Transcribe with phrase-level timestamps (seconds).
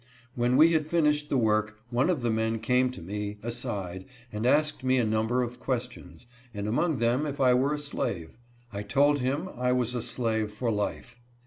[0.33, 4.47] When we had finished the work one of the men came to me, aside, and
[4.47, 8.31] asked me a number of questions, and among them if I were a slave?
[8.73, 11.17] I told him" I was a slave for life."